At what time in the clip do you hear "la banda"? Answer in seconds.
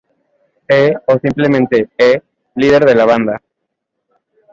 2.99-3.35